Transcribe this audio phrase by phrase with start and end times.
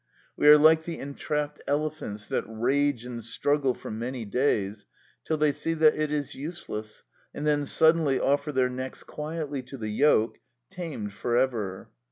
[0.35, 4.87] We are like the entrapped elephants, that rage and struggle for many days,
[5.23, 7.03] till they see that it is useless,
[7.35, 10.39] and then suddenly offer their necks quietly to the yoke,
[10.71, 11.91] tamed for ever.